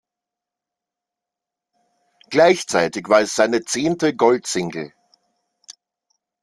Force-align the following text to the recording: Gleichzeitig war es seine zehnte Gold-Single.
Gleichzeitig 2.31 3.07
war 3.07 3.21
es 3.21 3.35
seine 3.35 3.63
zehnte 3.65 4.15
Gold-Single. 4.15 4.93